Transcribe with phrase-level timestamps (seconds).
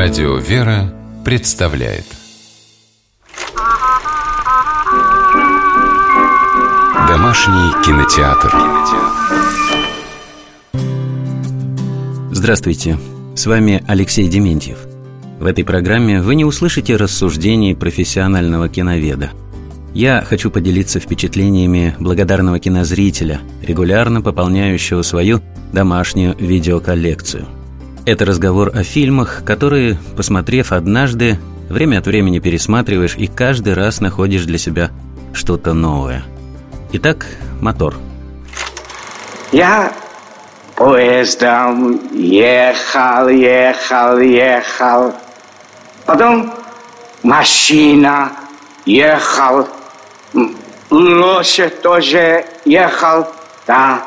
[0.00, 2.04] Радио «Вера» представляет.
[7.08, 8.54] Домашний кинотеатр.
[12.30, 12.96] Здравствуйте,
[13.34, 14.78] с вами Алексей Дементьев.
[15.40, 19.32] В этой программе вы не услышите рассуждений профессионального киноведа.
[19.94, 25.42] Я хочу поделиться впечатлениями благодарного кинозрителя, регулярно пополняющего свою
[25.72, 27.48] домашнюю видеоколлекцию–
[28.08, 34.44] это разговор о фильмах, которые, посмотрев однажды, время от времени пересматриваешь и каждый раз находишь
[34.44, 34.90] для себя
[35.34, 36.24] что-то новое.
[36.92, 37.26] Итак,
[37.60, 37.96] мотор.
[39.52, 39.92] Я
[40.74, 45.14] поездом ехал, ехал, ехал.
[46.06, 46.54] Потом
[47.22, 48.32] машина
[48.86, 49.68] ехал.
[50.88, 53.26] Лошадь тоже ехал,
[53.66, 54.02] да.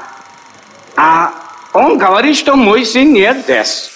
[0.96, 1.32] А
[1.74, 3.91] он говорит, что мой сын нет здесь.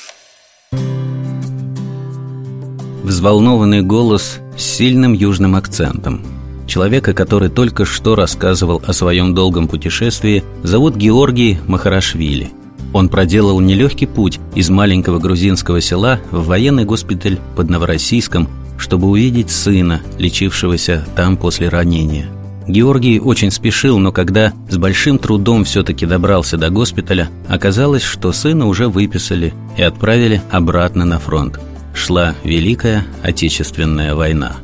[3.03, 6.21] Взволнованный голос с сильным южным акцентом.
[6.67, 12.51] Человека, который только что рассказывал о своем долгом путешествии, зовут Георгий Махарашвили.
[12.93, 19.51] Он проделал нелегкий путь из маленького грузинского села в военный госпиталь под Новороссийском, чтобы увидеть
[19.51, 22.27] сына, лечившегося там после ранения.
[22.67, 28.65] Георгий очень спешил, но когда с большим трудом все-таки добрался до госпиталя, оказалось, что сына
[28.65, 31.59] уже выписали и отправили обратно на фронт.
[31.93, 34.57] Шла Великая Отечественная война.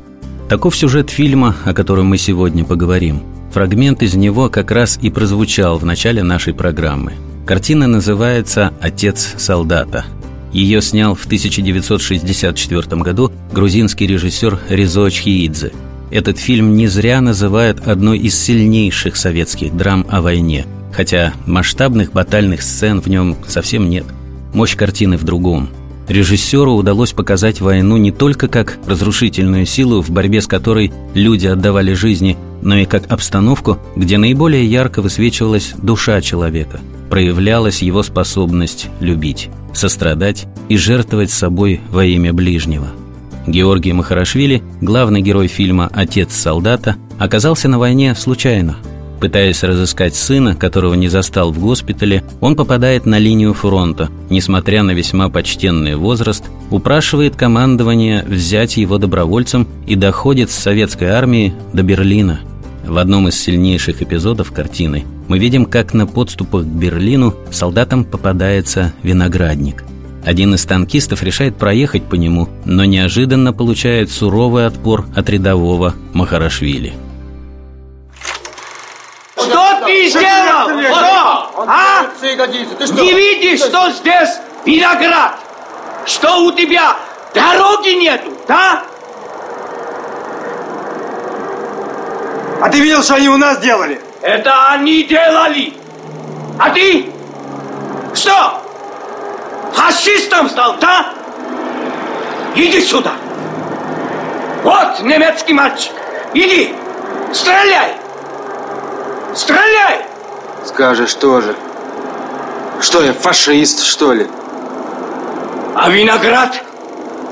[0.50, 3.22] Таков сюжет фильма, о котором мы сегодня поговорим.
[3.54, 7.14] Фрагмент из него как раз и прозвучал в начале нашей программы.
[7.46, 10.06] Картина называется «Отец солдата».
[10.52, 15.72] Ее снял в 1964 году грузинский режиссер Ризо Чхиидзе–
[16.12, 22.62] этот фильм не зря называют одной из сильнейших советских драм о войне, хотя масштабных батальных
[22.62, 24.06] сцен в нем совсем нет.
[24.54, 25.70] Мощь картины в другом.
[26.10, 31.94] Режиссеру удалось показать войну не только как разрушительную силу, в борьбе с которой люди отдавали
[31.94, 39.50] жизни, но и как обстановку, где наиболее ярко высвечивалась душа человека, проявлялась его способность любить,
[39.74, 42.88] сострадать и жертвовать собой во имя ближнего–
[43.48, 48.78] Георгий Махарашвили, главный герой фильма «Отец солдата», оказался на войне случайно.
[49.20, 54.92] Пытаясь разыскать сына, которого не застал в госпитале, он попадает на линию фронта, несмотря на
[54.92, 62.40] весьма почтенный возраст, упрашивает командование взять его добровольцем и доходит с советской армии до Берлина.
[62.84, 68.92] В одном из сильнейших эпизодов картины мы видим, как на подступах к Берлину солдатам попадается
[69.04, 69.84] виноградник–
[70.26, 76.94] один из танкистов решает проехать по нему, но неожиданно получает суровый отпор от рядового Махарашвили.
[79.36, 80.70] Что ты сделал?
[80.70, 81.66] Что?
[81.68, 82.06] А?
[82.22, 84.30] Не видишь, что здесь
[84.66, 85.40] виноград?
[86.06, 86.96] Что у тебя
[87.34, 88.84] дороги нету, да?
[92.62, 94.00] А ты видел, что они у нас делали?
[94.22, 95.74] Это они делали.
[96.60, 97.12] А ты?
[98.14, 98.62] Что?
[99.92, 101.14] Фашистом стал, да?
[102.56, 103.12] Иди сюда.
[104.64, 105.92] Вот немецкий мальчик.
[106.34, 106.74] Иди,
[107.34, 107.98] стреляй.
[109.36, 110.06] Стреляй.
[110.66, 111.56] Скажешь тоже.
[112.80, 114.28] Что я, фашист, что ли?
[115.76, 116.56] А виноград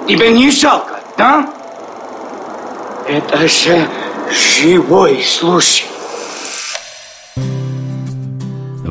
[0.05, 1.49] тебе не жалко, да?
[3.07, 3.87] Это же
[4.29, 5.85] живой случай.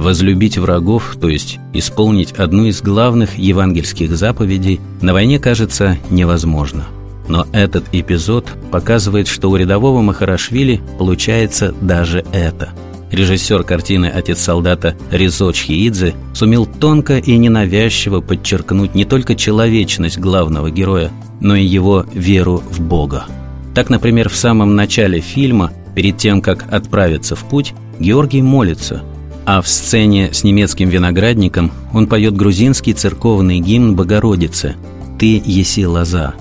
[0.09, 6.87] Возлюбить врагов, то есть исполнить одну из главных евангельских заповедей, на войне кажется невозможно.
[7.29, 12.71] Но этот эпизод показывает, что у рядового Махарашвили получается даже это.
[13.11, 20.71] Режиссер картины «Отец солдата» Ризо Чхиидзе сумел тонко и ненавязчиво подчеркнуть не только человечность главного
[20.71, 21.11] героя,
[21.43, 23.27] но и его веру в Бога.
[23.75, 29.03] Так, например, в самом начале фильма, перед тем, как отправиться в путь, Георгий молится–
[29.51, 34.77] а в сцене с немецким виноградником он поет грузинский церковный гимн Богородицы
[35.19, 36.35] «Ты еси лоза».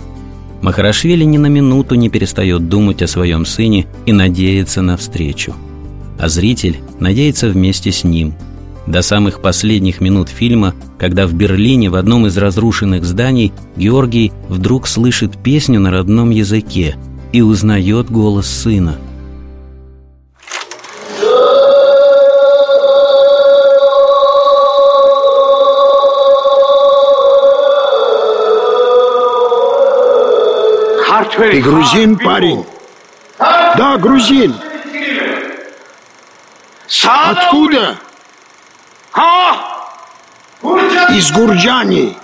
[0.62, 5.56] Махарашвили ни на минуту не перестает думать о своем сыне и надеяться на встречу.
[6.20, 8.34] А зритель надеется вместе с ним.
[8.88, 14.86] До самых последних минут фильма, когда в Берлине в одном из разрушенных зданий Георгий вдруг
[14.86, 16.98] слышит песню на родном языке
[17.32, 18.98] и узнает голос сына–
[31.36, 32.66] Ты грузин, парень?
[33.40, 34.56] Да, грузин.
[37.04, 37.98] Откуда?
[41.10, 42.16] Из Гурджани.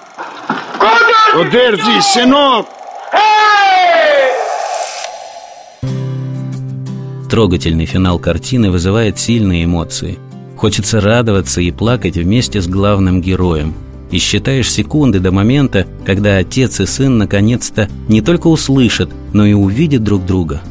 [1.33, 2.67] Одерзи, сынок!
[7.29, 10.19] Трогательный финал картины вызывает сильные эмоции.
[10.55, 13.73] Хочется радоваться и плакать вместе с главным героем.
[14.11, 19.53] И считаешь секунды до момента, когда отец и сын наконец-то не только услышат, но и
[19.53, 20.61] увидят друг друга.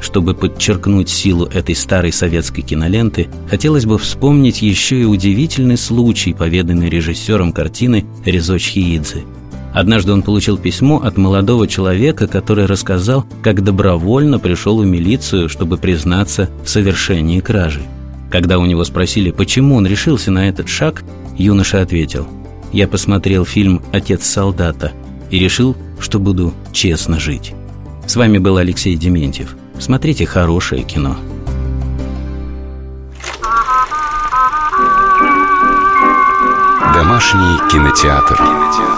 [0.00, 6.88] Чтобы подчеркнуть силу этой старой советской киноленты, хотелось бы вспомнить еще и удивительный случай, поведанный
[6.88, 9.24] режиссером картины Резо Чхиидзе–
[9.72, 15.76] Однажды он получил письмо от молодого человека, который рассказал, как добровольно пришел в милицию, чтобы
[15.76, 17.82] признаться в совершении кражи.
[18.30, 21.04] Когда у него спросили, почему он решился на этот шаг,
[21.36, 22.26] юноша ответил
[22.72, 24.92] «Я посмотрел фильм «Отец солдата»
[25.30, 27.52] и решил, что буду честно жить».
[28.06, 29.54] С вами был Алексей Дементьев.
[29.78, 31.16] Смотрите хорошее кино.
[36.92, 38.36] Домашний кинотеатр.
[38.36, 38.89] кинотеатр.